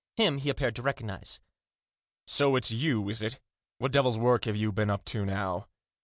[0.15, 1.39] Him he appeared to recognise."
[2.25, 3.39] So it's you, is it?
[3.77, 5.67] What devil's work have you been up to now